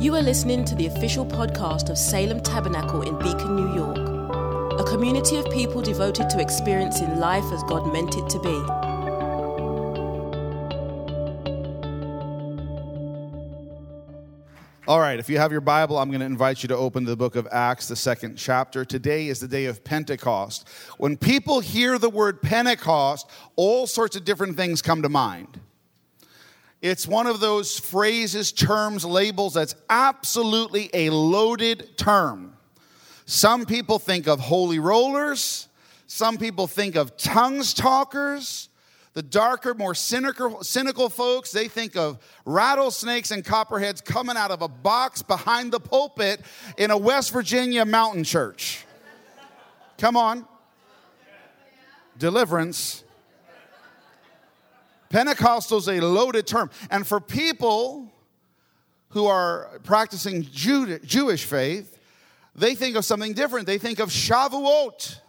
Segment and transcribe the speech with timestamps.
[0.00, 3.98] You are listening to the official podcast of Salem Tabernacle in Beacon, New York,
[4.80, 8.48] a community of people devoted to experiencing life as God meant it to be.
[14.88, 17.14] All right, if you have your Bible, I'm going to invite you to open the
[17.14, 18.86] book of Acts, the second chapter.
[18.86, 20.66] Today is the day of Pentecost.
[20.96, 25.60] When people hear the word Pentecost, all sorts of different things come to mind.
[26.82, 32.56] It's one of those phrases, terms, labels that's absolutely a loaded term.
[33.26, 35.68] Some people think of holy rollers,
[36.06, 38.68] some people think of tongues talkers.
[39.12, 44.62] The darker, more cynical, cynical folks, they think of rattlesnakes and copperheads coming out of
[44.62, 46.40] a box behind the pulpit
[46.78, 48.86] in a West Virginia mountain church.
[49.98, 50.46] Come on.
[52.18, 53.02] Deliverance.
[55.10, 56.70] Pentecostal is a loaded term.
[56.90, 58.10] And for people
[59.08, 61.98] who are practicing Jew- Jewish faith,
[62.54, 63.66] they think of something different.
[63.66, 65.20] They think of Shavuot,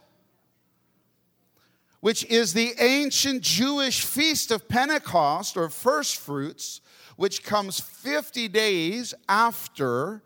[2.00, 6.80] which is the ancient Jewish feast of Pentecost or first fruits,
[7.16, 10.22] which comes 50 days after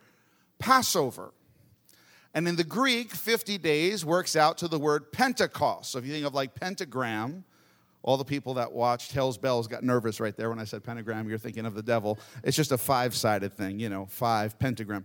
[0.58, 1.32] Passover.
[2.34, 5.92] And in the Greek, 50 days works out to the word Pentecost.
[5.92, 7.44] So if you think of like pentagram,
[8.06, 11.28] all the people that watched Hell's Bells got nervous right there when I said pentagram.
[11.28, 12.18] You're thinking of the devil.
[12.44, 15.04] It's just a five sided thing, you know, five pentagram.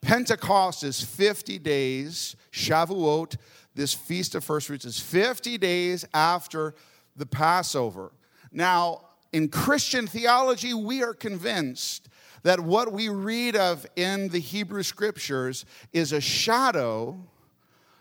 [0.00, 2.34] Pentecost is 50 days.
[2.50, 3.36] Shavuot,
[3.74, 6.74] this Feast of First Fruits, is 50 days after
[7.14, 8.10] the Passover.
[8.50, 9.02] Now,
[9.34, 12.08] in Christian theology, we are convinced
[12.42, 17.22] that what we read of in the Hebrew scriptures is a shadow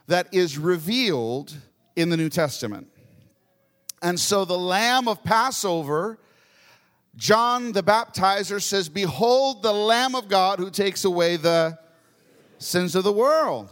[0.07, 1.53] that is revealed
[1.97, 2.87] in the New Testament.
[4.01, 6.17] And so the Lamb of Passover,
[7.15, 11.77] John the Baptizer says, Behold the Lamb of God who takes away the
[12.57, 13.71] sins of the world.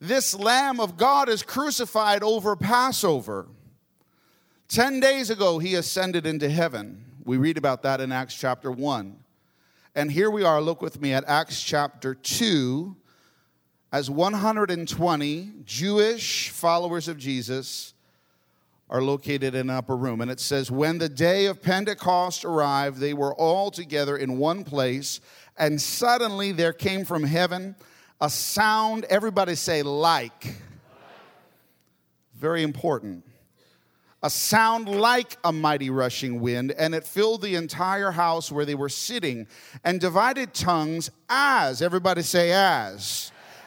[0.00, 3.48] This Lamb of God is crucified over Passover.
[4.68, 7.04] Ten days ago, he ascended into heaven.
[7.24, 9.16] We read about that in Acts chapter 1.
[9.94, 12.94] And here we are, look with me at Acts chapter 2,
[13.90, 17.94] as 120 Jewish followers of Jesus
[18.88, 20.20] are located in an upper room.
[20.20, 24.64] And it says, When the day of Pentecost arrived, they were all together in one
[24.64, 25.20] place,
[25.58, 27.74] and suddenly there came from heaven
[28.20, 30.54] a sound, everybody say, like.
[32.34, 33.24] Very important.
[34.22, 38.74] A sound like a mighty rushing wind, and it filled the entire house where they
[38.74, 39.46] were sitting,
[39.84, 43.32] and divided tongues as, everybody say, as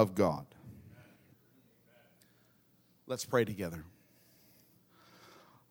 [0.00, 0.46] of God.
[3.06, 3.84] Let's pray together.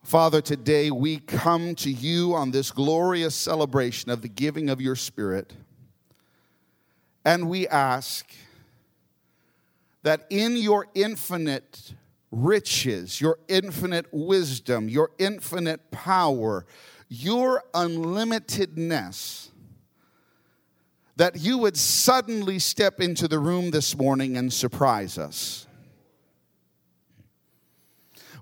[0.04, 4.96] Father, today we come to you on this glorious celebration of the giving of your
[4.96, 5.54] Spirit,
[7.26, 8.32] and we ask
[10.04, 11.94] that in your infinite
[12.32, 16.66] riches, your infinite wisdom, your infinite power,
[17.10, 19.49] your unlimitedness,
[21.20, 25.68] that you would suddenly step into the room this morning and surprise us.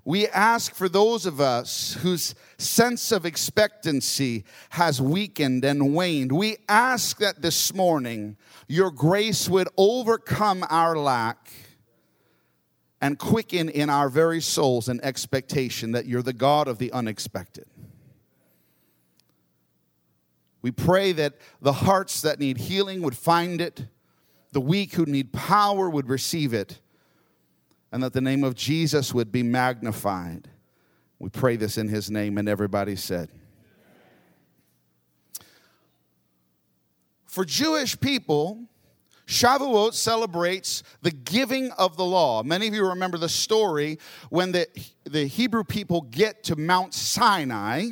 [0.04, 6.30] We ask for those of us whose sense of expectancy has weakened and waned.
[6.30, 8.36] We ask that this morning
[8.68, 11.50] your grace would overcome our lack
[13.00, 17.66] and quicken in our very souls an expectation that you're the God of the unexpected.
[20.62, 23.86] We pray that the hearts that need healing would find it,
[24.52, 26.80] the weak who need power would receive it,
[27.92, 30.48] and that the name of Jesus would be magnified.
[31.18, 33.28] We pray this in his name, and everybody said.
[37.26, 38.68] For Jewish people,
[39.26, 42.42] Shavuot celebrates the giving of the law.
[42.42, 43.98] Many of you remember the story
[44.30, 44.66] when the,
[45.04, 47.90] the Hebrew people get to Mount Sinai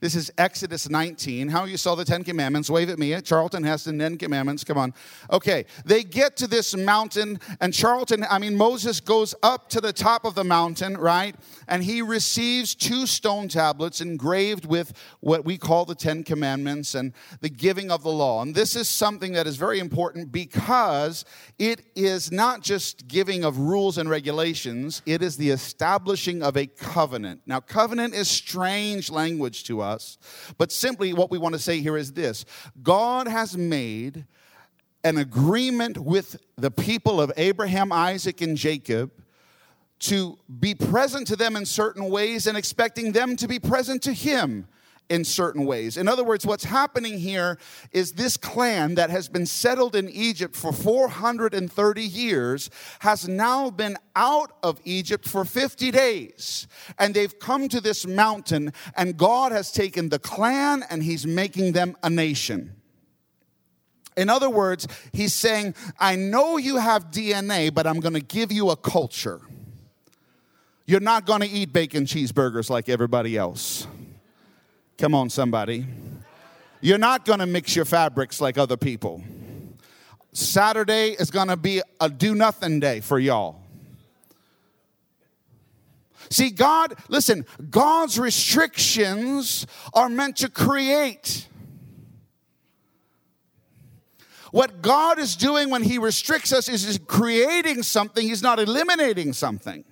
[0.00, 1.48] this is Exodus 19.
[1.48, 2.70] How you saw the Ten Commandments?
[2.70, 3.18] Wave at me.
[3.20, 4.64] Charlton Heston, Ten Commandments.
[4.64, 4.94] Come on.
[5.30, 5.64] Okay.
[5.84, 10.24] They get to this mountain, and Charlton, I mean, Moses goes up to the top
[10.24, 11.34] of the mountain, right?
[11.68, 17.12] And he receives two stone tablets engraved with what we call the Ten Commandments and
[17.40, 18.42] the giving of the law.
[18.42, 21.24] And this is something that is very important because
[21.58, 26.66] it is not just giving of rules and regulations, it is the establishing of a
[26.66, 27.40] covenant.
[27.46, 30.18] Now, covenant is strange language to us us.
[30.58, 32.44] But simply what we want to say here is this
[32.82, 34.26] God has made
[35.04, 39.12] an agreement with the people of Abraham, Isaac, and Jacob
[39.98, 44.12] to be present to them in certain ways and expecting them to be present to
[44.12, 44.66] him
[45.08, 45.96] in certain ways.
[45.96, 47.58] In other words, what's happening here
[47.92, 52.70] is this clan that has been settled in Egypt for 430 years
[53.00, 56.66] has now been out of Egypt for 50 days.
[56.98, 61.72] And they've come to this mountain, and God has taken the clan and He's making
[61.72, 62.74] them a nation.
[64.16, 68.70] In other words, He's saying, I know you have DNA, but I'm gonna give you
[68.70, 69.40] a culture.
[70.86, 73.86] You're not gonna eat bacon cheeseburgers like everybody else.
[74.98, 75.86] Come on, somebody.
[76.80, 79.22] You're not going to mix your fabrics like other people.
[80.32, 83.60] Saturday is going to be a do nothing day for y'all.
[86.30, 91.46] See, God, listen, God's restrictions are meant to create.
[94.50, 99.32] What God is doing when He restricts us is He's creating something, He's not eliminating
[99.32, 99.84] something.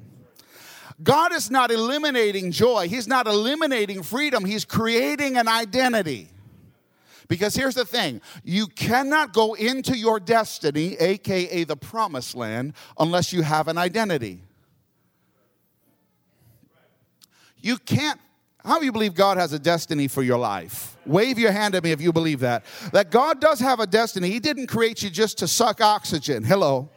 [1.03, 6.29] God is not eliminating joy, He's not eliminating freedom, He's creating an identity.
[7.27, 13.33] Because here's the thing you cannot go into your destiny, aka the promised land, unless
[13.33, 14.43] you have an identity.
[17.61, 18.21] You can't.
[18.63, 20.97] How do you believe God has a destiny for your life?
[21.07, 22.65] Wave your hand at me if you believe that.
[22.93, 24.31] That God does have a destiny.
[24.31, 26.45] He didn't create you just to suck oxygen.
[26.45, 26.89] Hello.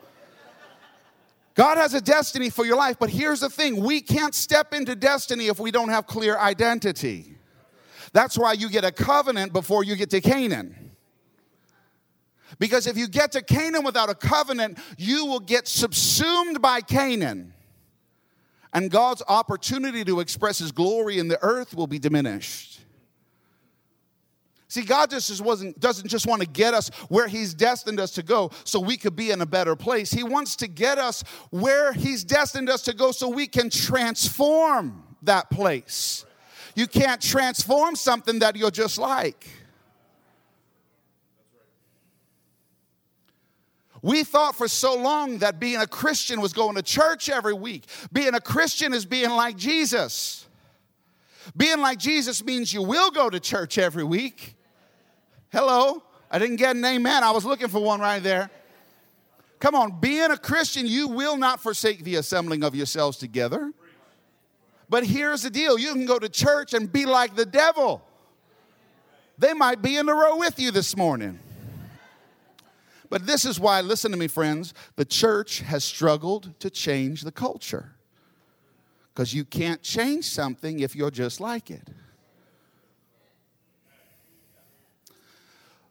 [1.58, 4.96] God has a destiny for your life, but here's the thing we can't step into
[4.96, 7.36] destiny if we don't have clear identity.
[8.14, 10.92] That's why you get a covenant before you get to Canaan.
[12.60, 17.56] Because if you get to Canaan without a covenant, you will get subsumed by Canaan.
[18.72, 22.77] And God's opportunity to express his glory in the earth will be diminished.
[24.70, 28.24] See, God just wasn't, doesn't just want to get us where He's destined us to
[28.24, 30.12] go so we could be in a better place.
[30.12, 35.04] He wants to get us where He's destined us to go so we can transform
[35.22, 36.26] that place.
[36.76, 39.48] You can't transform something that you're just like.
[44.02, 47.86] We thought for so long that being a Christian was going to church every week.
[48.12, 50.46] Being a Christian is being like Jesus.
[51.56, 54.57] Being like Jesus means you will go to church every week.
[55.52, 56.04] Hello?
[56.30, 57.24] I didn't get an amen.
[57.24, 58.50] I was looking for one right there.
[59.60, 63.72] Come on, being a Christian, you will not forsake the assembling of yourselves together.
[64.90, 68.04] But here's the deal you can go to church and be like the devil.
[69.38, 71.40] They might be in the row with you this morning.
[73.10, 77.32] But this is why, listen to me, friends, the church has struggled to change the
[77.32, 77.94] culture.
[79.14, 81.88] Because you can't change something if you're just like it.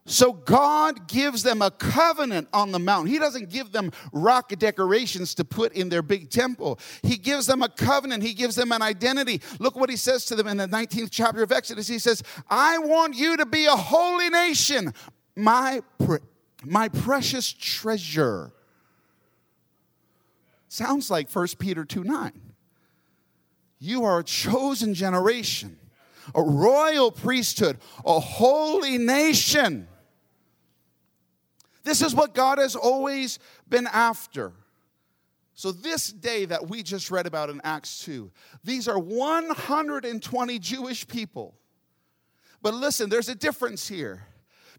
[0.07, 3.13] So God gives them a covenant on the mountain.
[3.13, 6.79] He doesn't give them rock decorations to put in their big temple.
[7.03, 8.23] He gives them a covenant.
[8.23, 9.43] He gives them an identity.
[9.59, 11.89] Look what he says to them in the 19th chapter of Exodus.
[11.89, 14.95] He says, I want you to be a holy nation,
[15.35, 16.21] my, pre-
[16.65, 18.53] my precious treasure.
[20.69, 22.33] Sounds like 1 Peter 2 9.
[23.81, 25.79] You are a chosen generation,
[26.33, 29.89] a royal priesthood, a holy nation
[31.87, 33.39] this is what God has always
[33.69, 34.53] been after.
[35.55, 38.31] So, this day that we just read about in Acts 2,
[38.63, 41.55] these are 120 Jewish people.
[42.61, 44.27] But listen, there's a difference here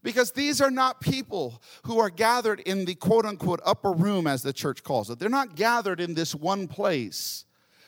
[0.04, 4.44] because these are not people who are gathered in the quote unquote upper room, as
[4.44, 5.18] the church calls it.
[5.18, 7.46] They're not gathered in this one place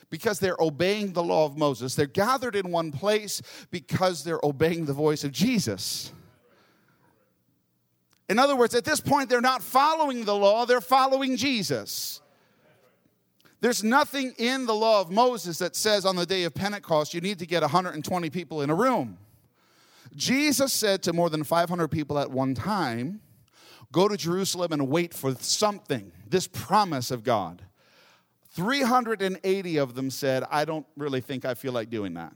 [0.08, 1.94] because they're obeying the law of Moses.
[1.94, 6.12] They're gathered in one place because they're obeying the voice of Jesus.
[8.30, 12.20] In other words, at this point, they're not following the law, they're following Jesus.
[13.60, 17.20] There's nothing in the law of Moses that says on the day of Pentecost you
[17.20, 19.18] need to get 120 people in a room.
[20.14, 23.20] Jesus said to more than 500 people at one time,
[23.90, 27.62] go to Jerusalem and wait for something, this promise of God.
[28.50, 32.32] 380 of them said, I don't really think I feel like doing that.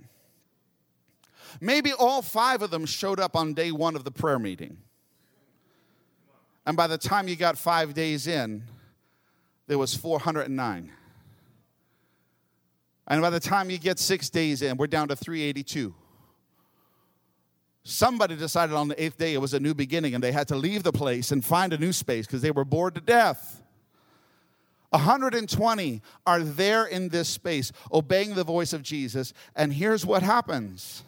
[1.61, 4.79] Maybe all five of them showed up on day one of the prayer meeting.
[6.67, 8.65] And by the time you got five days in,
[9.67, 10.91] there was 409.
[13.07, 15.95] And by the time you get six days in, we're down to 382.
[17.83, 20.57] Somebody decided on the eighth day it was a new beginning and they had to
[20.57, 23.63] leave the place and find a new space because they were bored to death.
[24.89, 29.35] 120 are there in this space obeying the voice of Jesus.
[29.55, 31.03] And here's what happens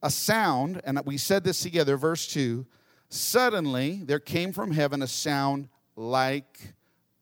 [0.00, 2.64] a sound, and we said this together, verse 2
[3.08, 6.74] suddenly there came from heaven a sound like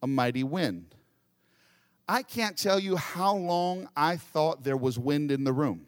[0.03, 0.95] a mighty wind.
[2.09, 5.87] I can't tell you how long I thought there was wind in the room.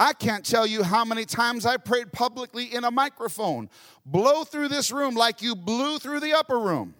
[0.00, 3.68] I can't tell you how many times I prayed publicly in a microphone.
[4.06, 6.94] Blow through this room like you blew through the upper room.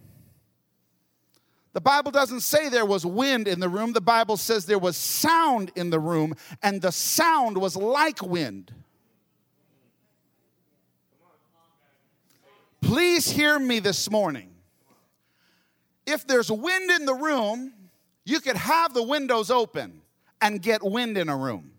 [1.72, 4.96] The Bible doesn't say there was wind in the room, the Bible says there was
[4.96, 8.72] sound in the room, and the sound was like wind.
[12.80, 14.50] Please hear me this morning.
[16.06, 17.72] If there's wind in the room,
[18.24, 20.00] you could have the windows open
[20.40, 21.70] and get wind in a room.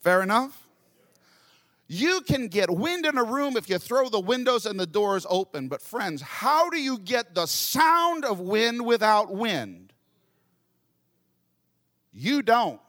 [0.00, 0.69] Fair enough?
[1.92, 5.26] You can get wind in a room if you throw the windows and the doors
[5.28, 5.66] open.
[5.66, 9.92] But, friends, how do you get the sound of wind without wind?
[12.12, 12.80] You don't.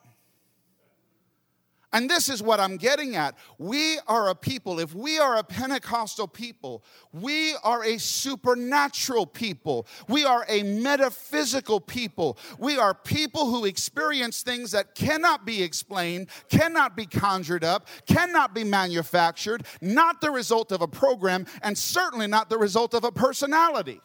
[1.93, 3.35] And this is what I'm getting at.
[3.57, 9.85] We are a people, if we are a Pentecostal people, we are a supernatural people.
[10.07, 12.37] We are a metaphysical people.
[12.57, 18.53] We are people who experience things that cannot be explained, cannot be conjured up, cannot
[18.53, 23.11] be manufactured, not the result of a program, and certainly not the result of a
[23.11, 23.99] personality.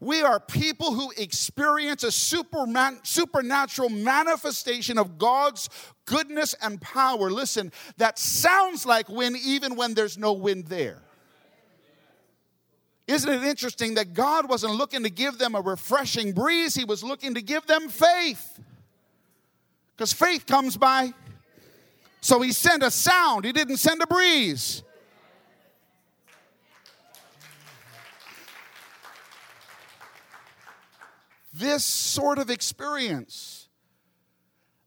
[0.00, 5.68] We are people who experience a superman, supernatural manifestation of God's
[6.04, 7.30] goodness and power.
[7.30, 11.02] Listen, that sounds like wind even when there's no wind there.
[13.08, 17.02] Isn't it interesting that God wasn't looking to give them a refreshing breeze, He was
[17.02, 18.60] looking to give them faith?
[19.96, 21.14] Because faith comes by.
[22.20, 24.82] So He sent a sound, He didn't send a breeze.
[31.52, 33.68] This sort of experience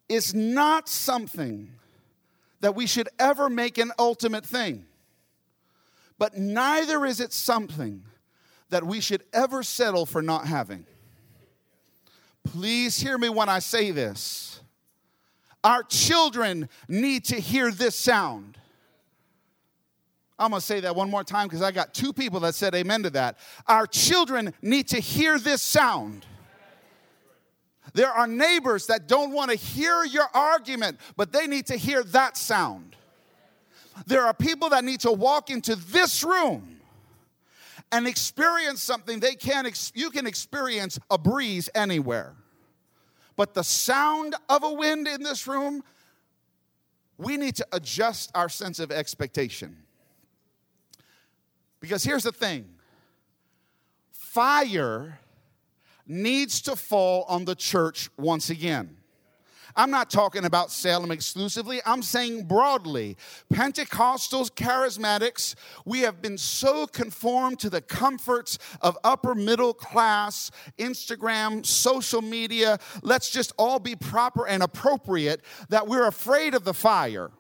[0.08, 1.72] is not something
[2.60, 4.86] that we should ever make an ultimate thing.
[6.18, 8.04] But neither is it something
[8.70, 10.86] that we should ever settle for not having.
[12.44, 14.62] Please hear me when I say this.
[15.64, 18.58] Our children need to hear this sound.
[20.40, 23.04] I'm gonna say that one more time because I got two people that said amen
[23.04, 23.38] to that.
[23.68, 26.26] Our children need to hear this sound.
[27.94, 32.04] There are neighbors that don't want to hear your argument, but they need to hear
[32.04, 32.96] that sound.
[34.08, 36.80] There are people that need to walk into this room
[37.92, 42.34] and experience something they can't ex- you can experience a breeze anywhere.
[43.36, 45.84] But the sound of a wind in this room,
[47.18, 49.78] we need to adjust our sense of expectation.
[51.80, 52.70] Because here's the thing
[54.12, 55.20] fire
[56.08, 58.98] needs to fall on the church once again.
[59.76, 61.80] I'm not talking about Salem exclusively.
[61.86, 63.18] I'm saying broadly.
[63.54, 65.56] Pentecostals, charismatics,
[65.86, 72.80] we have been so conformed to the comforts of upper middle class, Instagram, social media.
[73.02, 77.32] Let's just all be proper and appropriate that we're afraid of the fire.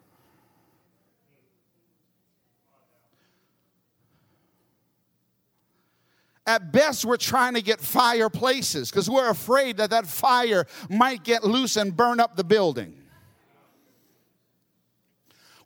[6.51, 11.45] At best, we're trying to get fireplaces because we're afraid that that fire might get
[11.45, 12.93] loose and burn up the building.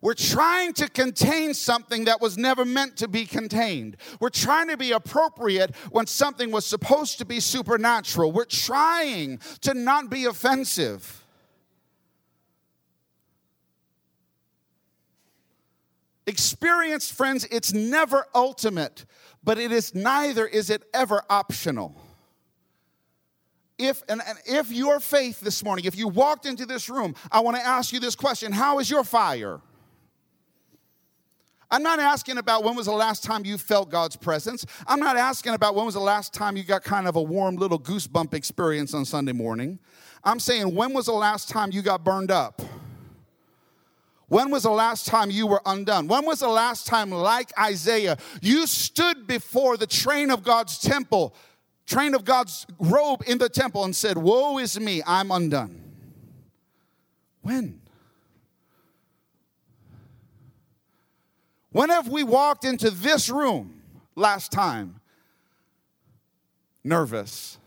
[0.00, 3.96] We're trying to contain something that was never meant to be contained.
[4.20, 8.30] We're trying to be appropriate when something was supposed to be supernatural.
[8.30, 11.25] We're trying to not be offensive.
[16.26, 19.04] Experienced friends, it's never ultimate
[19.46, 21.94] but it is neither is it ever optional.
[23.78, 27.40] If and, and if your faith this morning, if you walked into this room, I
[27.40, 29.60] want to ask you this question: How is your fire?
[31.70, 34.64] I'm not asking about when was the last time you felt God's presence.
[34.86, 37.56] I'm not asking about when was the last time you got kind of a warm
[37.56, 39.78] little goosebump experience on Sunday morning.
[40.22, 42.62] I'm saying when was the last time you got burned up?
[44.28, 46.08] When was the last time you were undone?
[46.08, 51.34] When was the last time, like Isaiah, you stood before the train of God's temple,
[51.86, 55.80] train of God's robe in the temple, and said, Woe is me, I'm undone?
[57.42, 57.80] When?
[61.70, 63.82] When have we walked into this room
[64.16, 65.00] last time
[66.82, 67.58] nervous?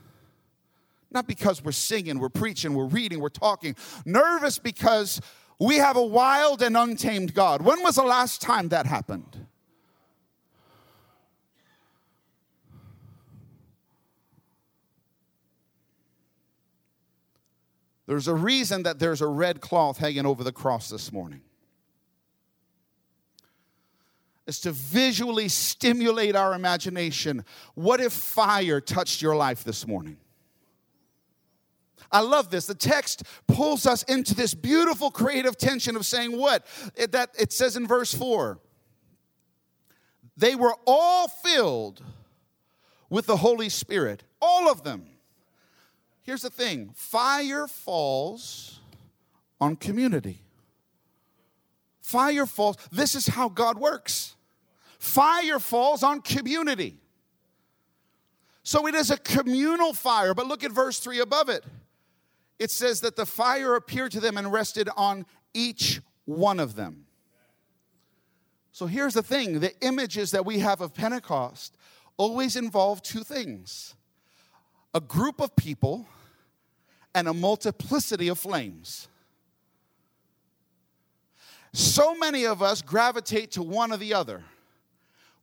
[1.12, 3.76] Not because we're singing, we're preaching, we're reading, we're talking.
[4.06, 5.22] Nervous because
[5.60, 7.62] we have a wild and untamed God.
[7.62, 9.46] When was the last time that happened?
[18.08, 21.42] There's a reason that there's a red cloth hanging over the cross this morning.
[24.48, 27.46] It's to visually stimulate our imagination.
[27.76, 30.18] What if fire touched your life this morning?
[32.12, 32.66] I love this.
[32.66, 36.66] The text pulls us into this beautiful creative tension of saying what?
[36.96, 38.60] It, that it says in verse 4
[40.38, 42.02] they were all filled
[43.10, 45.06] with the Holy Spirit, all of them.
[46.22, 48.80] Here's the thing fire falls
[49.60, 50.42] on community.
[52.02, 52.78] Fire falls.
[52.92, 54.36] This is how God works.
[54.98, 57.00] Fire falls on community.
[58.64, 61.66] So it is a communal fire, but look at verse 3 above it
[62.60, 67.06] it says that the fire appeared to them and rested on each one of them.
[68.72, 71.76] So here's the thing the images that we have of Pentecost
[72.18, 73.96] always involve two things
[74.94, 76.08] a group of people
[77.14, 79.08] and a multiplicity of flames.
[81.74, 84.44] So many of us gravitate to one or the other.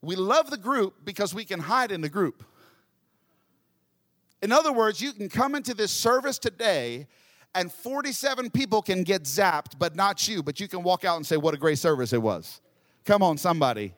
[0.02, 2.44] We love the group because we can hide in the group.
[4.42, 7.06] In other words, you can come into this service today
[7.54, 10.42] and 47 people can get zapped, but not you.
[10.42, 12.60] But you can walk out and say, What a great service it was.
[13.04, 13.94] Come on, somebody.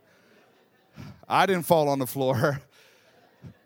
[1.29, 2.61] I didn't fall on the floor.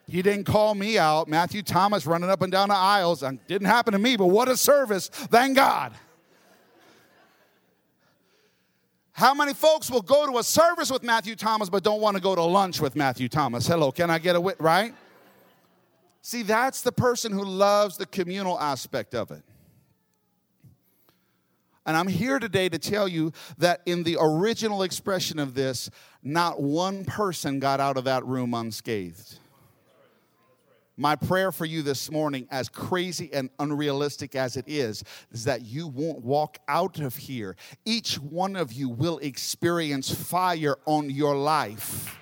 [0.08, 1.28] He didn't call me out.
[1.28, 3.22] Matthew Thomas running up and down the aisles.
[3.22, 5.08] It didn't happen to me, but what a service.
[5.08, 5.94] Thank God.
[9.12, 12.22] How many folks will go to a service with Matthew Thomas but don't want to
[12.22, 13.66] go to lunch with Matthew Thomas?
[13.66, 14.94] Hello, can I get a wit, right?
[16.22, 19.42] See, that's the person who loves the communal aspect of it.
[21.84, 25.90] And I'm here today to tell you that in the original expression of this,
[26.22, 29.40] not one person got out of that room unscathed.
[30.96, 35.62] My prayer for you this morning, as crazy and unrealistic as it is, is that
[35.62, 37.56] you won't walk out of here.
[37.84, 42.16] Each one of you will experience fire on your life.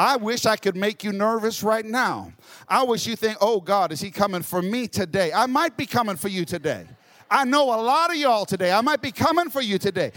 [0.00, 2.32] I wish I could make you nervous right now.
[2.66, 5.30] I wish you think, oh God, is he coming for me today?
[5.30, 6.86] I might be coming for you today.
[7.30, 8.72] I know a lot of y'all today.
[8.72, 10.12] I might be coming for you today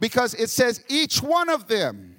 [0.00, 2.16] because it says each one of them.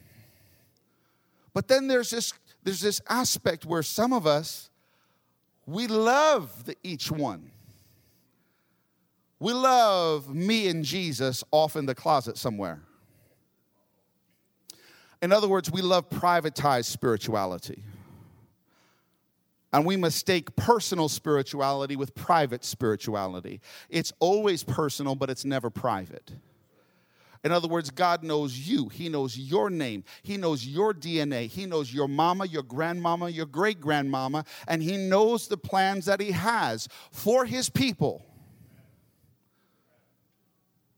[1.53, 4.69] But then there's this there's this aspect where some of us
[5.65, 7.51] we love the each one.
[9.41, 12.79] We love me and Jesus off in the closet somewhere.
[15.21, 17.83] In other words, we love privatized spirituality.
[19.71, 23.61] And we mistake personal spirituality with private spirituality.
[23.89, 26.31] It's always personal, but it's never private.
[27.43, 28.89] In other words, God knows you.
[28.89, 30.03] He knows your name.
[30.23, 31.47] He knows your DNA.
[31.47, 36.19] He knows your mama, your grandmama, your great grandmama, and He knows the plans that
[36.19, 38.25] He has for His people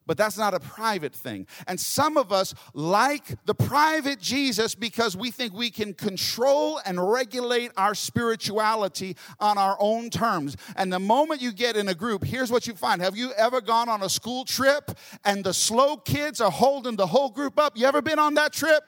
[0.08, 1.48] but that's not a private thing.
[1.68, 7.12] And some of us like the private Jesus because we think we can control and
[7.12, 10.58] regulate our spirituality on our own terms.
[10.76, 13.02] And the moment you get in a group, here's what you find.
[13.02, 14.92] Have you ever gone on a school trip
[15.24, 17.78] and the slow kids are holding the whole group up?
[17.78, 18.84] You ever been on that trip?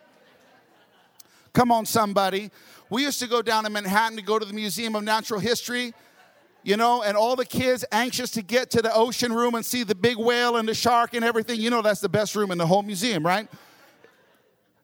[1.54, 2.50] Come on, somebody.
[2.90, 5.94] We used to go down to Manhattan to go to the Museum of Natural History
[6.64, 9.84] you know, and all the kids anxious to get to the ocean room and see
[9.84, 11.60] the big whale and the shark and everything.
[11.60, 13.48] You know, that's the best room in the whole museum, right?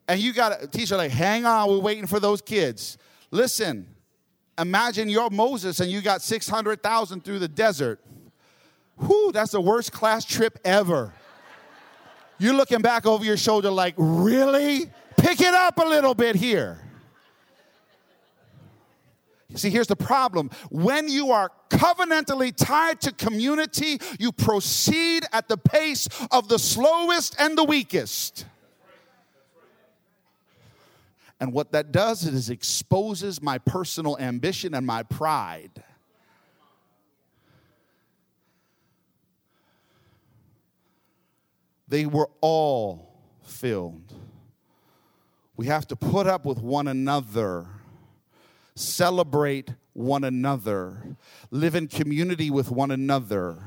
[0.08, 2.98] And you got a teacher like, hang on, we're waiting for those kids.
[3.32, 3.88] Listen,
[4.58, 8.00] imagine you're Moses and you got 600,000 through the desert.
[8.98, 11.14] Whew, that's the worst class trip ever.
[12.40, 14.90] You're looking back over your shoulder like, really?
[15.18, 16.82] Pick it up a little bit here.
[19.56, 20.52] See, here's the problem.
[20.70, 27.36] When you are covenantally tied to community, you proceed at the pace of the slowest
[27.40, 28.46] and the weakest.
[31.40, 35.84] And what that does is exposes my personal ambition and my pride.
[41.88, 44.14] They were all filled.
[45.58, 47.66] We have to put up with one another
[48.80, 51.18] celebrate one another,
[51.52, 53.58] live in community with one another.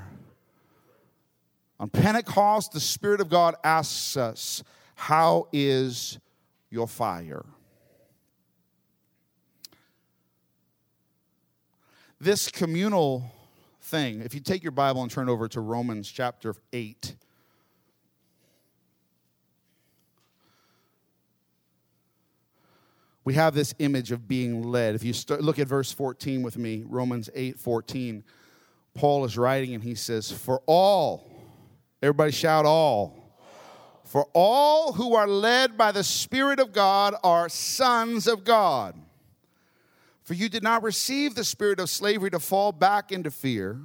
[1.78, 4.62] On Pentecost, the Spirit of God asks us,
[4.94, 6.18] How is
[6.70, 7.44] your fire?
[12.20, 13.30] This communal
[13.80, 17.16] thing, if you take your Bible and turn over to Romans chapter 8,
[23.24, 24.94] we have this image of being led.
[24.94, 28.24] If you start, look at verse 14 with me, Romans 8 14,
[28.94, 31.30] Paul is writing and he says, For all,
[32.02, 33.18] everybody shout all.
[34.04, 38.94] For all who are led by the Spirit of God are sons of God.
[40.22, 43.80] For you did not receive the spirit of slavery to fall back into fear,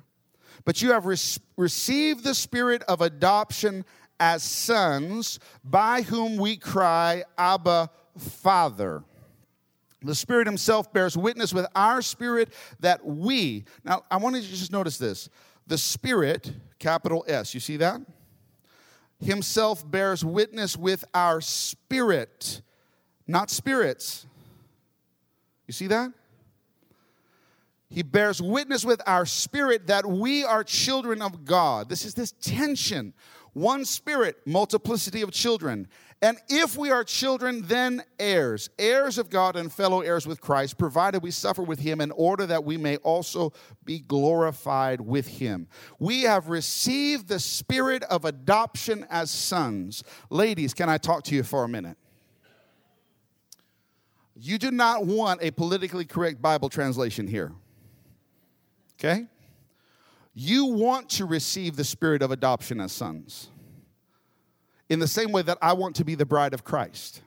[0.65, 1.17] but you have re-
[1.55, 3.85] received the spirit of adoption
[4.19, 9.03] as sons, by whom we cry, Abba, Father.
[10.01, 14.47] The Spirit Himself bears witness with our spirit that we, now I want you to
[14.47, 15.29] just notice this.
[15.65, 18.01] The Spirit, capital S, you see that?
[19.19, 22.61] Himself bears witness with our spirit,
[23.25, 24.27] not spirits.
[25.65, 26.11] You see that?
[27.89, 31.89] He bears witness with our spirit that we are children of God.
[31.89, 33.13] This is this tension.
[33.53, 35.87] One spirit, multiplicity of children.
[36.19, 40.79] And if we are children, then heirs, heirs of God and fellow heirs with Christ,
[40.79, 43.53] provided we suffer with him in order that we may also
[43.85, 45.67] be glorified with him.
[45.99, 50.03] We have received the spirit of adoption as sons.
[50.31, 51.97] Ladies, can I talk to you for a minute?
[54.35, 57.51] You do not want a politically correct Bible translation here.
[58.99, 59.27] Okay?
[60.33, 63.49] You want to receive the spirit of adoption as sons.
[64.89, 67.21] In the same way that I want to be the bride of Christ.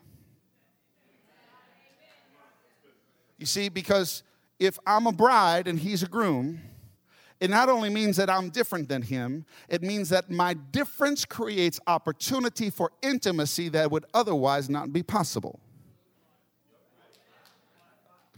[3.38, 4.23] You see, because
[4.59, 6.61] if I'm a bride and he's a groom,
[7.40, 11.81] it not only means that I'm different than him, it means that my difference creates
[11.87, 15.59] opportunity for intimacy that would otherwise not be possible.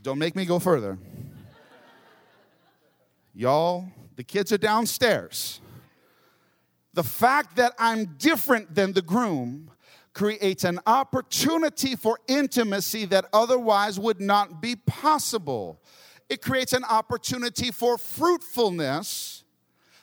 [0.02, 0.98] Don't make me go further.
[3.34, 5.61] Y'all, the kids are downstairs.
[6.94, 9.70] The fact that I'm different than the groom
[10.12, 15.80] creates an opportunity for intimacy that otherwise would not be possible.
[16.28, 19.44] It creates an opportunity for fruitfulness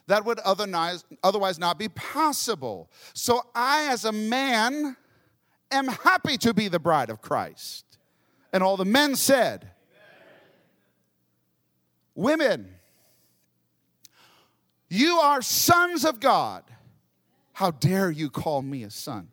[0.07, 2.89] that would otherwise not be possible.
[3.13, 4.97] So I, as a man,
[5.71, 7.85] am happy to be the bride of Christ.
[8.51, 9.69] And all the men said,
[12.15, 12.73] Women,
[14.89, 16.63] you are sons of God.
[17.59, 19.27] How dare you call me a son?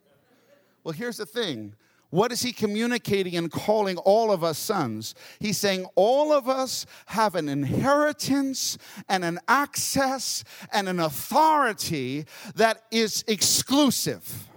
[0.83, 1.77] Well, here's the thing.
[2.11, 5.15] What is he communicating and calling all of us sons?
[5.39, 12.83] He's saying all of us have an inheritance and an access and an authority that
[12.91, 14.49] is exclusive,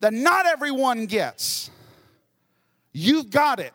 [0.00, 1.70] that not everyone gets.
[2.92, 3.72] You've got it.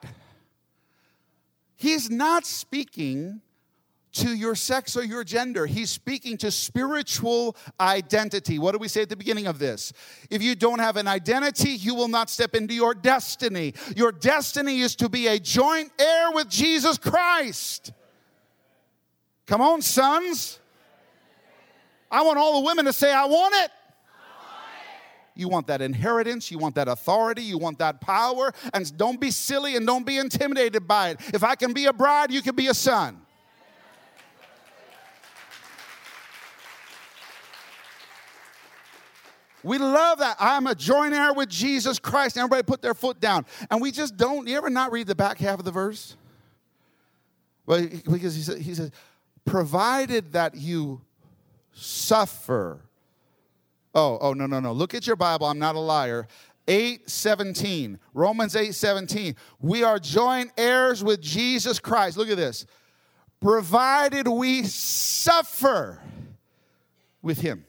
[1.78, 3.42] He's not speaking
[4.14, 5.66] to your sex or your gender.
[5.66, 8.60] He's speaking to spiritual identity.
[8.60, 9.94] What do we say at the beginning of this?
[10.30, 13.74] If you don't have an identity, you will not step into your destiny.
[13.96, 17.94] Your destiny is to be a joint heir with Jesus Christ.
[19.48, 20.60] Come on, sons.
[22.10, 23.72] I want all the women to say, I want it.
[25.34, 29.32] You want that inheritance, you want that authority, you want that power, and don't be
[29.32, 31.22] silly and don't be intimidated by it.
[31.34, 33.22] If I can be a bride, you can be a son.
[39.64, 40.38] We love that.
[40.40, 42.38] I'm a joint heir with Jesus Christ.
[42.38, 43.46] Everybody put their foot down.
[43.70, 46.16] And we just don't, you ever not read the back half of the verse?
[47.66, 48.92] Well, because he says, he says
[49.46, 51.02] provided that you
[51.74, 52.82] suffer.
[53.94, 54.72] Oh, oh, no, no, no.
[54.72, 55.48] Look at your Bible.
[55.48, 56.28] I'm not a liar.
[56.68, 58.00] 8 17.
[58.14, 59.36] Romans 8 17.
[59.60, 62.18] We are joint heirs with Jesus Christ.
[62.18, 62.66] Look at this.
[63.42, 66.00] Provided we suffer
[67.22, 67.66] with him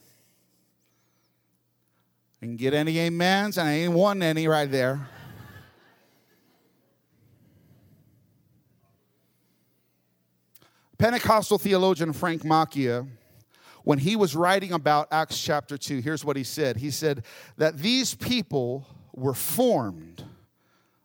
[2.42, 5.09] and get any amens, and I ain't won any right there.
[10.98, 13.09] Pentecostal theologian Frank Macchia,
[13.85, 16.76] when he was writing about Acts chapter 2, here's what he said.
[16.76, 17.24] He said
[17.57, 20.24] that these people were formed.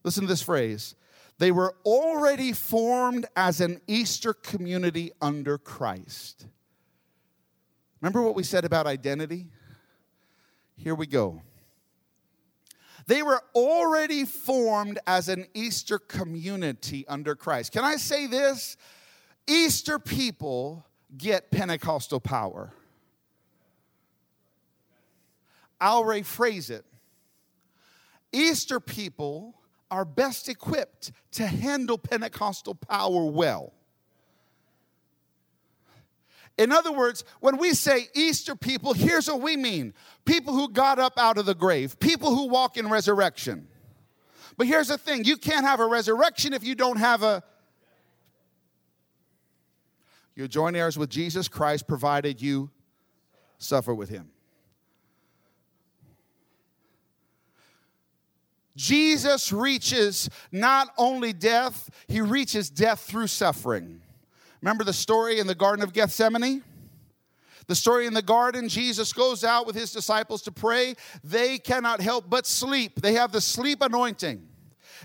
[0.03, 0.95] Listen to this phrase.
[1.39, 6.47] They were already formed as an Easter community under Christ.
[8.01, 9.47] Remember what we said about identity?
[10.77, 11.41] Here we go.
[13.07, 17.71] They were already formed as an Easter community under Christ.
[17.71, 18.77] Can I say this?
[19.47, 20.85] Easter people
[21.17, 22.73] get Pentecostal power.
[25.79, 26.85] I'll rephrase it.
[28.33, 29.55] Easter people
[29.89, 33.73] are best equipped to handle Pentecostal power well.
[36.57, 39.93] In other words, when we say Easter people, here's what we mean
[40.25, 43.67] people who got up out of the grave, people who walk in resurrection.
[44.57, 47.43] But here's the thing you can't have a resurrection if you don't have a.
[50.35, 52.69] You're joint heirs with Jesus Christ, provided you
[53.57, 54.29] suffer with him.
[58.75, 64.01] Jesus reaches not only death, he reaches death through suffering.
[64.61, 66.63] Remember the story in the Garden of Gethsemane?
[67.67, 70.95] The story in the garden, Jesus goes out with his disciples to pray.
[71.23, 73.01] They cannot help but sleep.
[73.01, 74.47] They have the sleep anointing.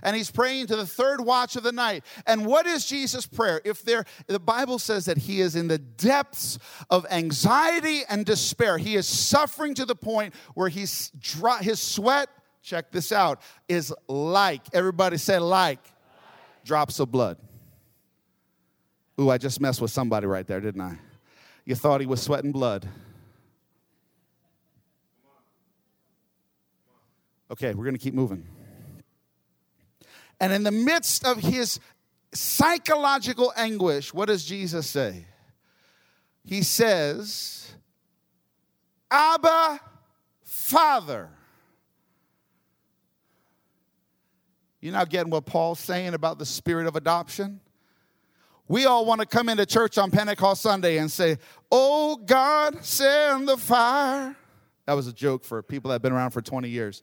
[0.02, 2.04] And he's praying to the third watch of the night.
[2.26, 3.60] And what is Jesus' prayer?
[3.64, 8.78] If there, the Bible says that he is in the depths of anxiety and despair.
[8.78, 11.12] He is suffering to the point where he's
[11.60, 12.28] his sweat,
[12.62, 15.84] check this out, is like, everybody say like, like.
[16.64, 17.36] drops of blood.
[19.20, 20.98] Ooh, I just messed with somebody right there, didn't I?
[21.64, 22.88] You thought he was sweating blood.
[27.50, 28.46] Okay, we're going to keep moving.
[30.40, 31.78] And in the midst of his
[32.32, 35.26] psychological anguish, what does Jesus say?
[36.44, 37.74] He says,
[39.10, 39.80] Abba,
[40.42, 41.28] Father.
[44.80, 47.60] You're not getting what Paul's saying about the spirit of adoption?
[48.68, 51.38] We all want to come into church on Pentecost Sunday and say,
[51.70, 54.36] Oh God, send the fire.
[54.86, 57.02] That was a joke for people that have been around for 20 years.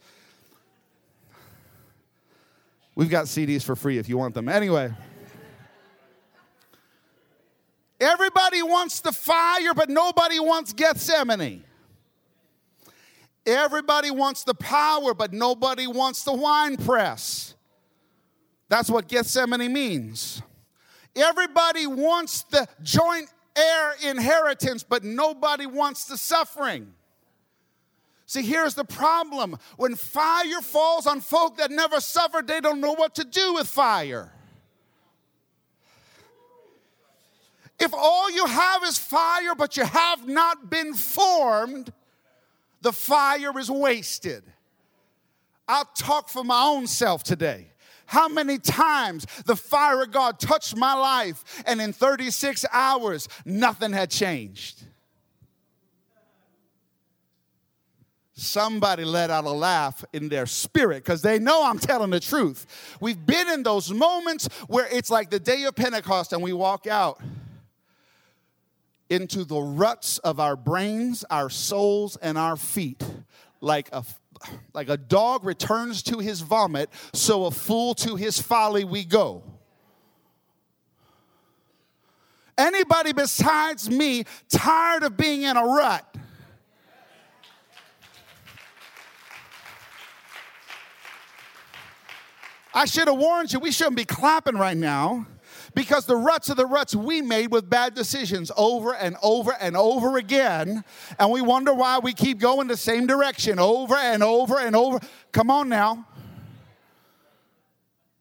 [2.95, 4.49] We've got CDs for free if you want them.
[4.49, 4.91] Anyway,
[7.99, 11.63] everybody wants the fire, but nobody wants Gethsemane.
[13.45, 17.55] Everybody wants the power, but nobody wants the wine press.
[18.67, 20.41] That's what Gethsemane means.
[21.15, 26.93] Everybody wants the joint heir inheritance, but nobody wants the suffering.
[28.25, 29.57] See, here's the problem.
[29.77, 33.67] When fire falls on folk that never suffered, they don't know what to do with
[33.67, 34.31] fire.
[37.79, 41.91] If all you have is fire, but you have not been formed,
[42.81, 44.43] the fire is wasted.
[45.67, 47.71] I'll talk for my own self today
[48.09, 53.93] how many times the fire of God touched my life, and in 36 hours, nothing
[53.93, 54.81] had changed.
[58.33, 62.97] Somebody let out a laugh in their spirit because they know I'm telling the truth.
[62.99, 66.87] We've been in those moments where it's like the day of Pentecost and we walk
[66.87, 67.21] out
[69.07, 73.03] into the ruts of our brains, our souls, and our feet
[73.61, 74.03] like a
[74.73, 79.43] like a dog returns to his vomit, so a fool to his folly we go.
[82.57, 86.05] Anybody besides me tired of being in a rut?
[92.73, 95.25] I should have warned you, we shouldn't be clapping right now
[95.75, 99.75] because the ruts are the ruts we made with bad decisions over and over and
[99.77, 100.83] over again.
[101.17, 104.99] And we wonder why we keep going the same direction over and over and over.
[105.31, 106.05] Come on now.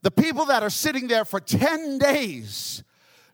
[0.03, 2.85] The people that are sitting there for 10 days,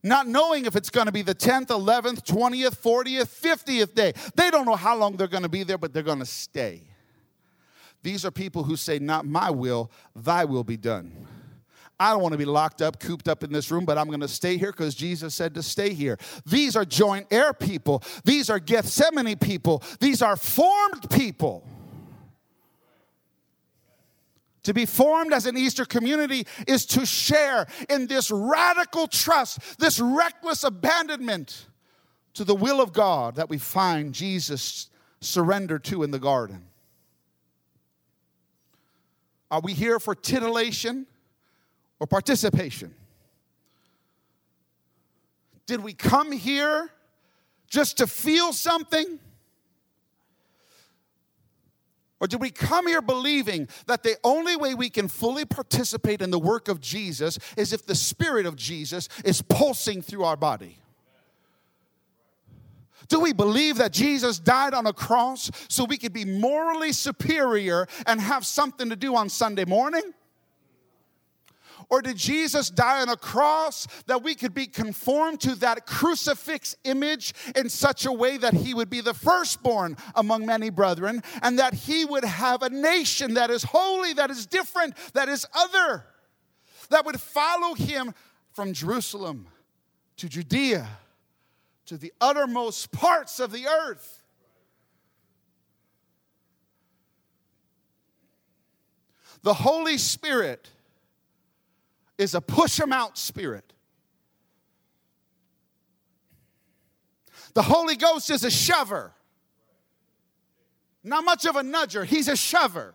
[0.03, 4.51] not knowing if it's going to be the 10th, 11th, 20th, 40th, 50th day, they
[4.51, 6.83] don't know how long they're going to be there, but they're going to stay.
[8.03, 11.27] These are people who say, Not my will, thy will be done.
[11.99, 14.21] I don't want to be locked up, cooped up in this room, but I'm going
[14.21, 16.19] to stay here because Jesus said to stay here.
[16.45, 18.03] These are joint heir people.
[18.25, 19.83] These are Gethsemane people.
[20.01, 21.67] These are formed people.
[24.65, 30.01] To be formed as an Easter community is to share in this radical trust, this
[30.01, 31.67] reckless abandonment
[32.33, 34.89] to the will of God that we find Jesus
[35.21, 36.65] surrendered to in the garden.
[39.51, 41.07] Are we here for titillation?
[42.05, 42.95] Or participation?
[45.65, 46.91] Did we come here
[47.67, 49.19] just to feel something?
[52.21, 56.31] Or did we come here believing that the only way we can fully participate in
[56.31, 60.77] the work of Jesus is if the Spirit of Jesus is pulsing through our body?
[63.09, 67.89] Do we believe that Jesus died on a cross so we could be morally superior
[68.07, 70.13] and have something to do on Sunday morning?
[71.91, 76.77] Or did Jesus die on a cross that we could be conformed to that crucifix
[76.85, 81.59] image in such a way that he would be the firstborn among many brethren and
[81.59, 86.05] that he would have a nation that is holy, that is different, that is other,
[86.91, 88.15] that would follow him
[88.53, 89.47] from Jerusalem
[90.17, 90.89] to Judea
[91.87, 94.23] to the uttermost parts of the earth.
[99.43, 100.71] The Holy Spirit
[102.25, 103.73] is a push them out spirit.
[107.55, 109.13] The Holy Ghost is a shover.
[111.05, 112.95] Not much of a nudger, he's a shover.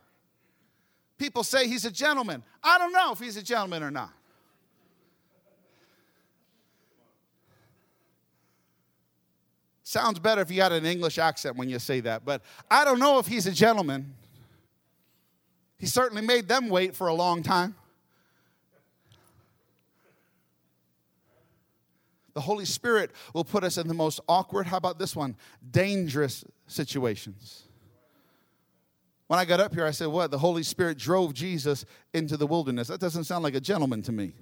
[1.18, 2.44] People say he's a gentleman.
[2.64, 4.12] I don't know if he's a gentleman or not.
[9.84, 13.00] Sounds better if you had an English accent when you say that, but I don't
[13.00, 14.14] know if he's a gentleman.
[15.78, 17.76] He certainly made them wait for a long time.
[22.34, 25.36] The Holy Spirit will put us in the most awkward, how about this one?
[25.72, 27.64] Dangerous situations.
[29.28, 30.32] When I got up here, I said, What?
[30.32, 32.88] The Holy Spirit drove Jesus into the wilderness.
[32.88, 34.34] That doesn't sound like a gentleman to me.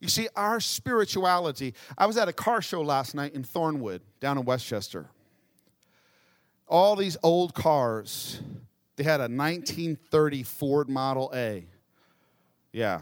[0.00, 1.74] You see, our spirituality.
[1.96, 5.10] I was at a car show last night in Thornwood, down in Westchester.
[6.66, 8.40] All these old cars.
[8.98, 11.64] They had a 1930 Ford Model A.
[12.72, 13.00] Yeah,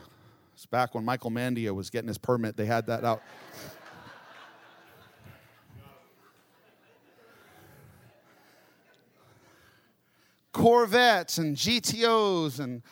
[0.53, 2.55] it's back when Michael Mandia was getting his permit.
[2.55, 3.23] They had that out.
[10.53, 12.83] Corvettes and GTOs and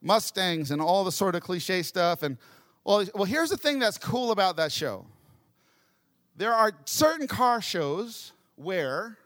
[0.00, 2.22] Mustangs and all the sort of cliche stuff.
[2.22, 2.38] And
[2.84, 5.06] well, well, here's the thing that's cool about that show.
[6.36, 9.18] There are certain car shows where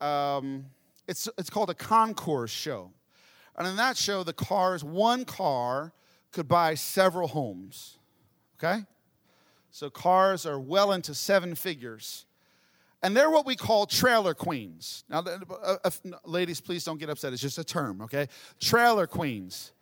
[0.00, 0.64] um,
[1.06, 2.92] it's, it's called a concours show.
[3.56, 5.92] And in that show, the cars, one car
[6.30, 7.98] could buy several homes.
[8.56, 8.84] Okay?
[9.70, 12.26] So cars are well into seven figures.
[13.02, 15.04] And they're what we call trailer queens.
[15.08, 15.90] Now, uh, uh,
[16.24, 17.32] ladies, please don't get upset.
[17.32, 18.28] It's just a term, okay?
[18.60, 19.72] Trailer queens.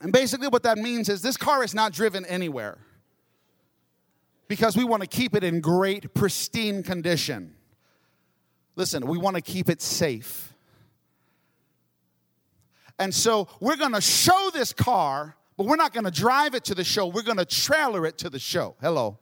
[0.00, 2.78] And basically, what that means is this car is not driven anywhere
[4.48, 7.54] because we want to keep it in great, pristine condition.
[8.76, 10.54] Listen, we want to keep it safe.
[12.98, 16.64] And so we're going to show this car, but we're not going to drive it
[16.64, 17.06] to the show.
[17.06, 18.76] We're going to trailer it to the show.
[18.80, 19.18] Hello.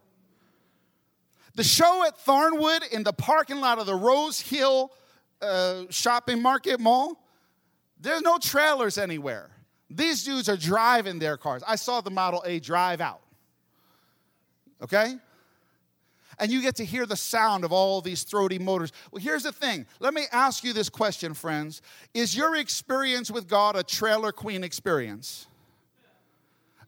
[1.54, 4.92] The show at Thornwood in the parking lot of the Rose Hill
[5.42, 7.20] uh, Shopping Market Mall,
[8.00, 9.50] there's no trailers anywhere.
[9.88, 11.62] These dudes are driving their cars.
[11.66, 13.20] I saw the Model A drive out.
[14.82, 15.16] Okay?
[16.40, 18.92] And you get to hear the sound of all these throaty motors.
[19.12, 19.86] Well, here's the thing.
[20.00, 21.82] Let me ask you this question, friends.
[22.14, 25.46] Is your experience with God a trailer queen experience?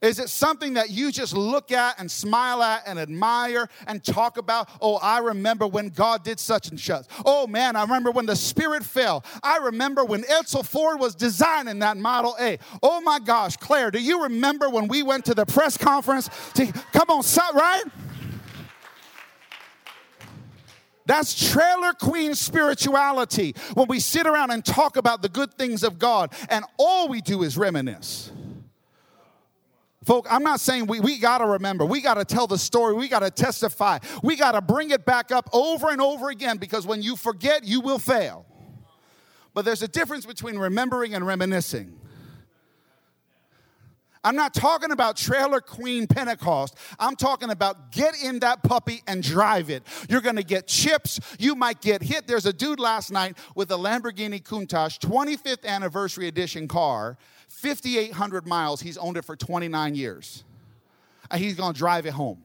[0.02, 4.36] Is it something that you just look at and smile at and admire and talk
[4.36, 4.68] about?
[4.80, 7.06] Oh, I remember when God did such and such.
[7.24, 9.24] Oh man, I remember when the Spirit fell.
[9.44, 12.58] I remember when Edsel Ford was designing that Model A.
[12.82, 16.28] Oh my gosh, Claire, do you remember when we went to the press conference?
[16.54, 17.22] To, come on,
[17.54, 17.84] right?
[21.06, 25.98] That's trailer queen spirituality when we sit around and talk about the good things of
[25.98, 28.30] God and all we do is reminisce.
[30.04, 31.84] Folk, I'm not saying we, we got to remember.
[31.84, 32.94] We got to tell the story.
[32.94, 33.98] We got to testify.
[34.22, 37.64] We got to bring it back up over and over again because when you forget,
[37.64, 38.44] you will fail.
[39.54, 41.98] But there's a difference between remembering and reminiscing.
[44.24, 46.76] I'm not talking about trailer queen Pentecost.
[46.98, 49.82] I'm talking about get in that puppy and drive it.
[50.08, 51.18] You're going to get chips.
[51.38, 52.26] You might get hit.
[52.26, 57.18] There's a dude last night with a Lamborghini Countach 25th anniversary edition car
[57.48, 58.80] 5,800 miles.
[58.80, 60.44] He's owned it for 29 years.
[61.30, 62.44] And he's going to drive it home.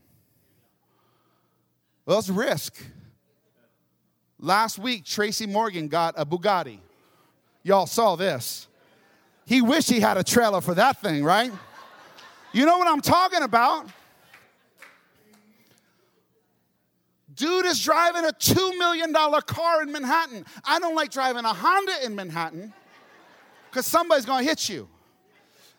[2.05, 2.75] Well, it's risk.
[4.39, 6.80] Last week, Tracy Morgan got a Bugatti.
[7.63, 8.67] Y'all saw this.
[9.45, 11.51] He wished he had a trailer for that thing, right?
[12.58, 13.88] You know what I'm talking about?
[17.36, 20.43] Dude is driving a $2 million car in Manhattan.
[20.66, 22.74] I don't like driving a Honda in Manhattan
[23.70, 24.89] because somebody's going to hit you.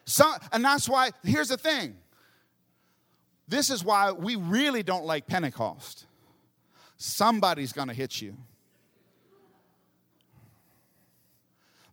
[0.05, 1.97] So, and that's why, here's the thing.
[3.49, 6.07] This is why we really don't like Pentecost.
[6.97, 8.37] Somebody's gonna hit you.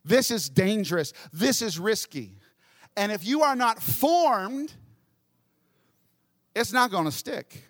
[0.04, 1.12] This is dangerous.
[1.34, 2.38] This is risky.
[2.98, 4.74] And if you are not formed,
[6.56, 7.64] it's not going to stick.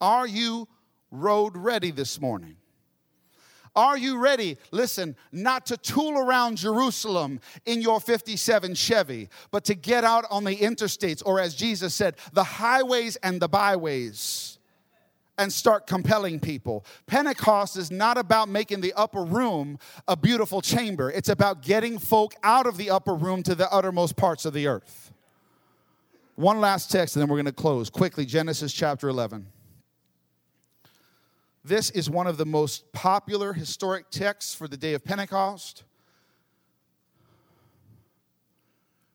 [0.00, 0.68] Are you
[1.10, 2.56] road ready this morning?
[3.74, 9.74] Are you ready, listen, not to tool around Jerusalem in your 57 Chevy, but to
[9.74, 14.57] get out on the interstates, or as Jesus said, the highways and the byways,
[15.38, 16.84] and start compelling people?
[17.06, 22.34] Pentecost is not about making the upper room a beautiful chamber, it's about getting folk
[22.42, 25.12] out of the upper room to the uttermost parts of the earth.
[26.34, 29.46] One last text, and then we're going to close quickly Genesis chapter 11.
[31.64, 35.82] This is one of the most popular historic texts for the day of Pentecost.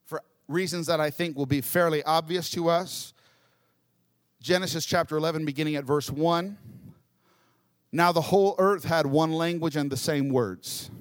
[0.06, 3.13] For reasons that I think will be fairly obvious to us.
[4.44, 6.58] Genesis chapter 11, beginning at verse 1.
[7.94, 10.92] Now the whole earth had one language and the same words.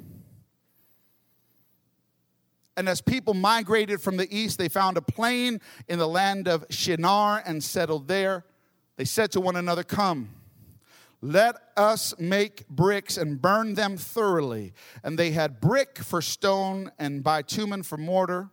[2.77, 6.65] And as people migrated from the east, they found a plain in the land of
[6.71, 8.45] Shinar and settled there.
[8.95, 10.29] They said to one another, Come
[11.21, 14.73] let us make bricks and burn them thoroughly.
[15.03, 18.51] And they had brick for stone and bitumen for mortar.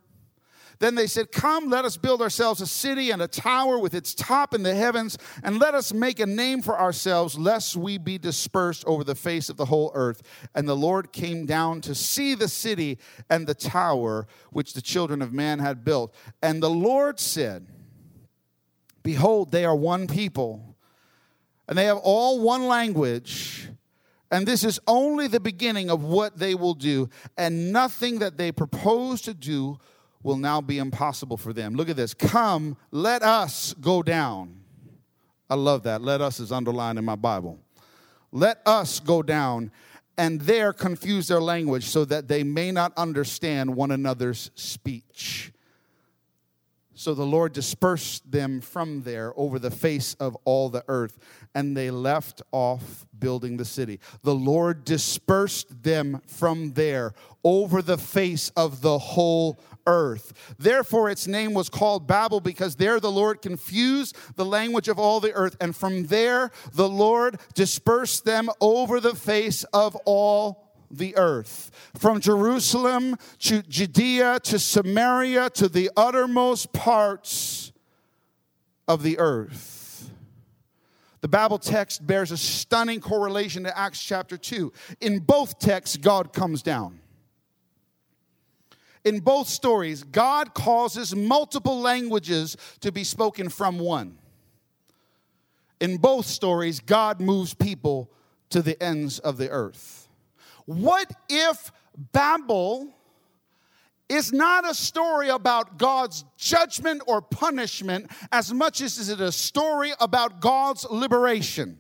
[0.80, 4.14] Then they said, Come, let us build ourselves a city and a tower with its
[4.14, 8.18] top in the heavens, and let us make a name for ourselves, lest we be
[8.18, 10.22] dispersed over the face of the whole earth.
[10.56, 12.98] And the Lord came down to see the city
[13.30, 16.16] and the tower which the children of man had built.
[16.42, 17.68] And the Lord said,
[19.04, 20.70] Behold, they are one people
[21.70, 23.70] and they have all one language.
[24.32, 28.52] And this is only the beginning of what they will do, and nothing that they
[28.52, 29.78] propose to do
[30.24, 31.76] will now be impossible for them.
[31.76, 32.14] Look at this.
[32.14, 34.62] Come, let us go down.
[35.50, 36.02] I love that.
[36.02, 37.60] Let us is underlined in my Bible.
[38.32, 39.72] Let us go down
[40.18, 45.54] and there confuse their language so that they may not understand one another's speech.
[46.94, 51.18] So the Lord dispersed them from there over the face of all the earth,
[51.56, 54.00] and they left off building the city.
[54.24, 60.56] The Lord dispersed them from there over the face of the whole earth.
[60.60, 65.20] Therefore, its name was called Babel, because there the Lord confused the language of all
[65.20, 71.16] the earth, and from there the Lord dispersed them over the face of all the
[71.18, 71.72] earth.
[71.98, 77.72] From Jerusalem to Judea to Samaria to the uttermost parts
[78.88, 79.79] of the earth.
[81.22, 84.72] The Babel text bears a stunning correlation to Acts chapter 2.
[85.02, 87.00] In both texts, God comes down.
[89.04, 94.18] In both stories, God causes multiple languages to be spoken from one.
[95.80, 98.12] In both stories, God moves people
[98.50, 100.08] to the ends of the earth.
[100.66, 101.72] What if
[102.12, 102.94] Babel
[104.10, 109.32] is not a story about God's judgment or punishment as much as is it a
[109.32, 111.78] story about God's liberation?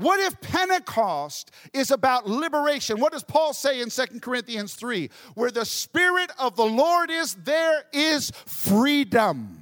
[0.00, 3.00] What if Pentecost is about liberation?
[3.00, 5.10] What does Paul say in Second Corinthians 3?
[5.34, 9.59] Where the Spirit of the Lord is, there is freedom.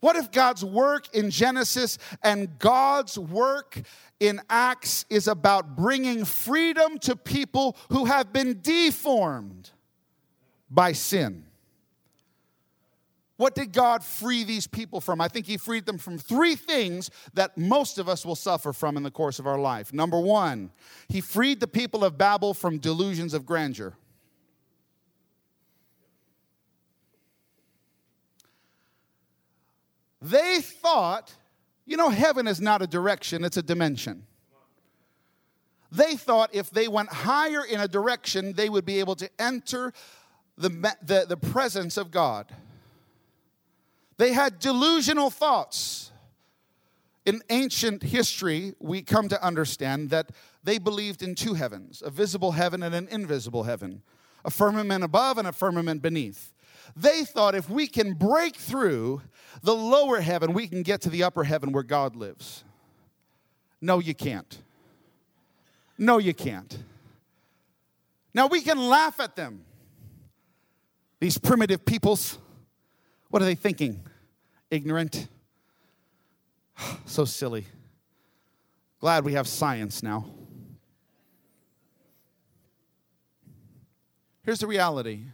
[0.00, 3.80] What if God's work in Genesis and God's work
[4.20, 9.70] in Acts is about bringing freedom to people who have been deformed
[10.70, 11.44] by sin?
[13.38, 15.20] What did God free these people from?
[15.20, 18.96] I think He freed them from three things that most of us will suffer from
[18.96, 19.92] in the course of our life.
[19.92, 20.72] Number one,
[21.08, 23.94] He freed the people of Babel from delusions of grandeur.
[30.30, 31.34] They thought,
[31.86, 34.26] you know, heaven is not a direction, it's a dimension.
[35.90, 39.92] They thought if they went higher in a direction, they would be able to enter
[40.58, 40.68] the,
[41.02, 42.46] the, the presence of God.
[44.18, 46.12] They had delusional thoughts.
[47.24, 50.30] In ancient history, we come to understand that
[50.64, 54.02] they believed in two heavens a visible heaven and an invisible heaven,
[54.44, 56.52] a firmament above and a firmament beneath.
[56.96, 59.22] They thought if we can break through
[59.62, 62.64] the lower heaven, we can get to the upper heaven where God lives.
[63.80, 64.58] No, you can't.
[65.96, 66.78] No, you can't.
[68.34, 69.64] Now we can laugh at them.
[71.20, 72.38] These primitive peoples,
[73.30, 74.00] what are they thinking?
[74.70, 75.28] Ignorant.
[77.06, 77.66] so silly.
[79.00, 80.26] Glad we have science now.
[84.42, 85.24] Here's the reality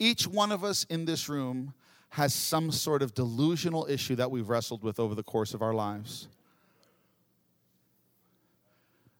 [0.00, 1.74] each one of us in this room
[2.10, 5.74] has some sort of delusional issue that we've wrestled with over the course of our
[5.74, 6.26] lives.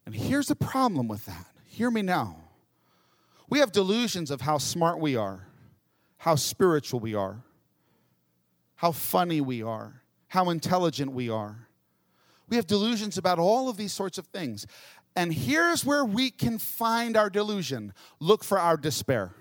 [0.07, 1.47] And here's the problem with that.
[1.67, 2.37] Hear me now.
[3.49, 5.47] We have delusions of how smart we are,
[6.17, 7.43] how spiritual we are,
[8.77, 11.69] how funny we are, how intelligent we are.
[12.49, 14.67] We have delusions about all of these sorts of things.
[15.15, 19.33] And here's where we can find our delusion look for our despair.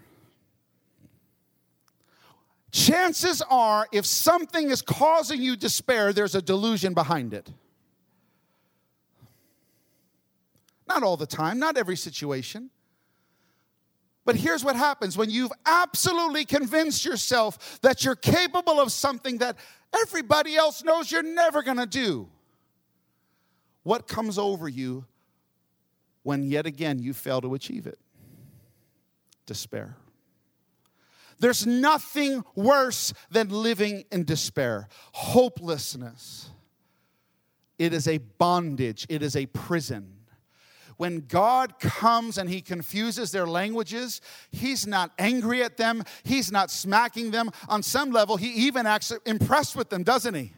[2.71, 7.51] Chances are, if something is causing you despair, there's a delusion behind it.
[10.87, 12.69] Not all the time, not every situation.
[14.25, 19.57] But here's what happens when you've absolutely convinced yourself that you're capable of something that
[20.03, 22.29] everybody else knows you're never gonna do.
[23.83, 25.05] What comes over you
[26.21, 27.97] when yet again you fail to achieve it?
[29.47, 29.95] Despair.
[31.39, 36.49] There's nothing worse than living in despair, hopelessness.
[37.77, 40.19] It is a bondage, it is a prison
[40.99, 44.19] when God comes and He confuses their languages,
[44.51, 47.51] He's not angry at them, He's not smacking them.
[47.69, 50.51] On some level, He even acts impressed with them, doesn't He?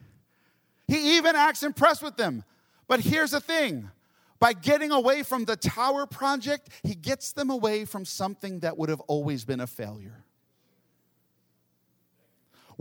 [0.88, 2.44] He even acts impressed with them.
[2.88, 3.92] But here's the thing
[4.40, 8.90] by getting away from the tower project, He gets them away from something that would
[8.90, 10.26] have always been a failure.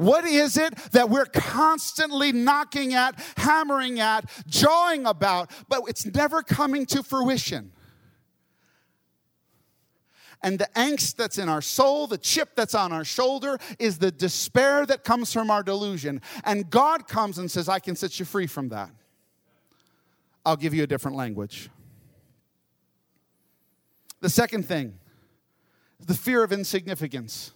[0.00, 6.42] What is it that we're constantly knocking at, hammering at, jawing about, but it's never
[6.42, 7.70] coming to fruition?
[10.42, 14.10] And the angst that's in our soul, the chip that's on our shoulder, is the
[14.10, 16.22] despair that comes from our delusion.
[16.44, 18.88] And God comes and says, I can set you free from that.
[20.46, 21.68] I'll give you a different language.
[24.20, 24.94] The second thing,
[26.06, 27.52] the fear of insignificance.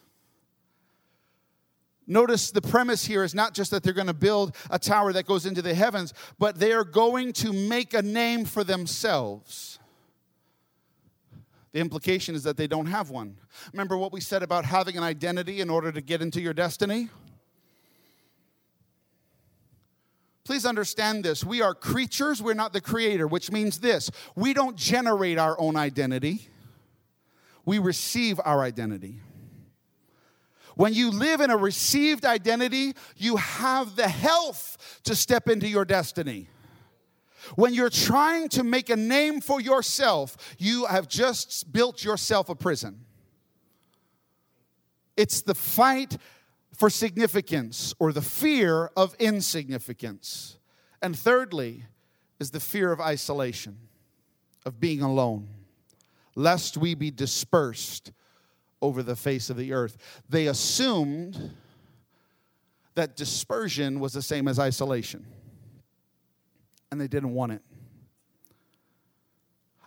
[2.07, 5.27] Notice the premise here is not just that they're going to build a tower that
[5.27, 9.79] goes into the heavens, but they are going to make a name for themselves.
[11.73, 13.37] The implication is that they don't have one.
[13.73, 17.09] Remember what we said about having an identity in order to get into your destiny?
[20.45, 21.43] Please understand this.
[21.43, 25.75] We are creatures, we're not the creator, which means this we don't generate our own
[25.75, 26.49] identity,
[27.65, 29.21] we receive our identity.
[30.77, 35.85] When you live in a received identity, you have the health to step into your
[35.85, 36.49] destiny.
[37.57, 42.55] When you're trying to make a name for yourself, you have just built yourself a
[42.55, 43.05] prison.
[45.17, 46.17] It's the fight
[46.75, 50.59] for significance or the fear of insignificance.
[51.01, 51.85] And thirdly,
[52.41, 53.79] is the fear of isolation,
[54.67, 55.49] of being alone,
[56.35, 58.13] lest we be dispersed
[58.85, 59.97] over the face of the earth.
[60.29, 61.53] They assumed
[62.95, 65.25] that dispersion was the same as isolation,
[66.93, 67.63] and they didn't want it.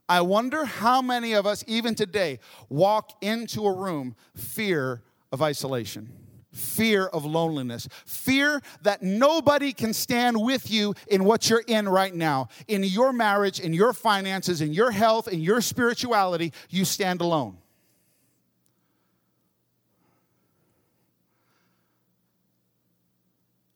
[0.10, 2.40] I wonder how many of us, even today,
[2.70, 6.10] walk into a room fear of isolation,
[6.52, 12.16] fear of loneliness, fear that nobody can stand with you in what you're in right
[12.16, 12.48] now.
[12.68, 17.58] In your marriage, in your finances, in your health, in your spirituality, you stand alone.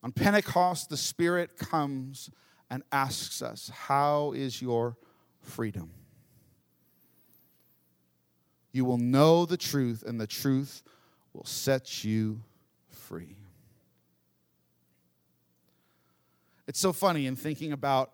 [0.03, 2.29] On Pentecost, the Spirit comes
[2.69, 4.97] and asks us, How is your
[5.41, 5.91] freedom?
[8.71, 10.81] You will know the truth, and the truth
[11.33, 12.41] will set you
[12.89, 13.35] free.
[16.67, 18.11] It's so funny in thinking about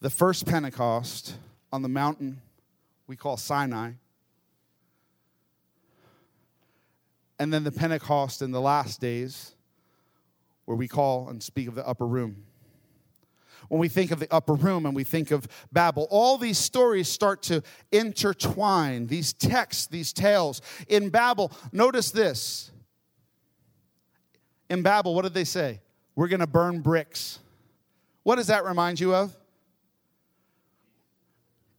[0.00, 1.34] the first Pentecost
[1.72, 2.42] on the mountain
[3.06, 3.92] we call Sinai,
[7.38, 9.54] and then the Pentecost in the last days
[10.70, 12.44] where we call and speak of the upper room.
[13.68, 17.08] When we think of the upper room and we think of Babel, all these stories
[17.08, 20.62] start to intertwine, these texts, these tales.
[20.86, 22.70] In Babel, notice this.
[24.68, 25.80] In Babel, what did they say?
[26.14, 27.40] We're to burn bricks.
[28.22, 29.36] What does that remind you of?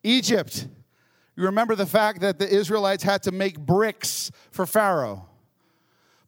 [0.04, 0.68] Egypt.
[1.38, 5.30] You remember the fact that the Israelites had to make bricks for Pharaoh.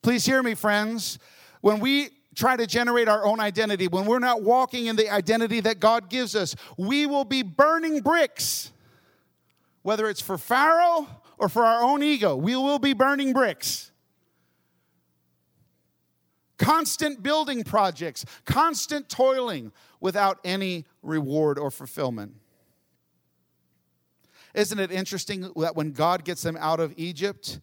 [0.02, 1.20] Please hear me, friends.
[1.60, 5.60] When we try to generate our own identity, when we're not walking in the identity
[5.62, 8.72] that God gives us, we will be burning bricks.
[9.82, 11.08] Whether it's for Pharaoh
[11.38, 13.92] or for our own ego, we will be burning bricks.
[16.58, 22.36] Constant building projects, constant toiling without any reward or fulfillment.
[24.54, 27.60] Isn't it interesting that when God gets them out of Egypt,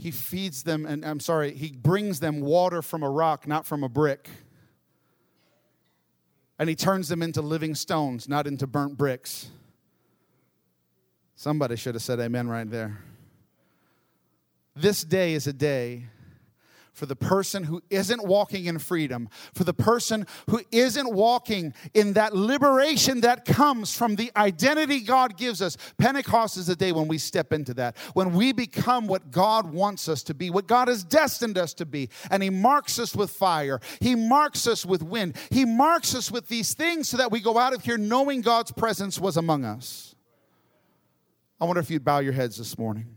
[0.00, 3.84] he feeds them, and I'm sorry, he brings them water from a rock, not from
[3.84, 4.30] a brick.
[6.58, 9.50] And he turns them into living stones, not into burnt bricks.
[11.36, 12.98] Somebody should have said amen right there.
[14.74, 16.06] This day is a day
[17.00, 22.12] for the person who isn't walking in freedom, for the person who isn't walking in
[22.12, 25.78] that liberation that comes from the identity God gives us.
[25.96, 30.10] Pentecost is the day when we step into that, when we become what God wants
[30.10, 32.10] us to be, what God has destined us to be.
[32.30, 36.48] And He marks us with fire, He marks us with wind, He marks us with
[36.48, 40.14] these things so that we go out of here knowing God's presence was among us.
[41.58, 43.16] I wonder if you'd bow your heads this morning.